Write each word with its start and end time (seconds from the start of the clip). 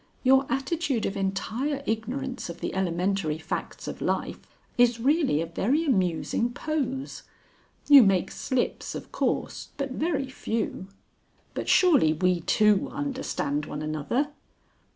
Your 0.23 0.47
attitude 0.51 1.05
of 1.05 1.15
entire 1.15 1.83
ignorance 1.85 2.49
of 2.49 2.59
the 2.59 2.73
elementary 2.73 3.37
facts 3.37 3.87
of 3.87 4.01
Life 4.01 4.39
is 4.75 4.99
really 4.99 5.41
a 5.41 5.45
very 5.45 5.85
amusing 5.85 6.51
pose. 6.51 7.21
You 7.87 8.01
make 8.01 8.31
slips 8.31 8.95
of 8.95 9.11
course, 9.11 9.67
but 9.77 9.91
very 9.91 10.27
few. 10.27 10.87
But 11.53 11.69
surely 11.69 12.13
we 12.13 12.39
two 12.41 12.89
understand 12.91 13.67
one 13.67 13.83
another." 13.83 14.29